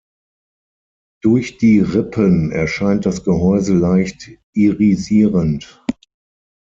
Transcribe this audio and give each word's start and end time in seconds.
Durch 1.23 1.59
die 1.59 1.79
Rippen 1.79 2.51
erscheint 2.51 3.05
das 3.05 3.23
Gehäuse 3.23 3.75
leicht 3.75 4.29
irisierend. 4.55 5.85